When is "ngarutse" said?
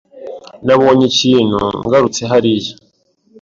1.85-2.21